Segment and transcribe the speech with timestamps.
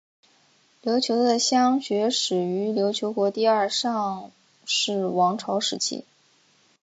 [0.81, 4.31] 琉球的乡学始于琉球国第二尚
[4.65, 6.05] 氏王朝时期。